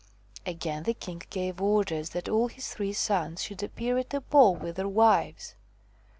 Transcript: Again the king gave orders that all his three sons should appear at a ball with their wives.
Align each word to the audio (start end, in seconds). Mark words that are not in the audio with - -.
Again 0.47 0.81
the 0.81 0.95
king 0.95 1.21
gave 1.29 1.61
orders 1.61 2.09
that 2.09 2.27
all 2.27 2.47
his 2.47 2.69
three 2.69 2.91
sons 2.91 3.43
should 3.43 3.61
appear 3.61 3.99
at 3.99 4.15
a 4.15 4.21
ball 4.21 4.55
with 4.55 4.77
their 4.77 4.87
wives. 4.89 5.53